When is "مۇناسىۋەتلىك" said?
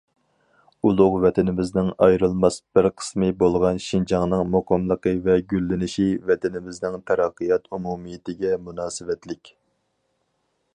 8.71-9.57